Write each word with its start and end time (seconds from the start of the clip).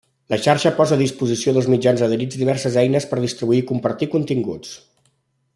La 0.33 0.37
Xarxa 0.45 0.71
posa 0.79 0.95
a 0.95 1.01
disposició 1.01 1.53
dels 1.57 1.67
mitjans 1.75 2.03
adherits 2.07 2.41
diverses 2.45 2.79
eines 2.87 3.09
per 3.13 3.23
distribuir 3.27 3.63
i 3.63 3.67
compartir 3.73 4.13
continguts. 4.19 4.77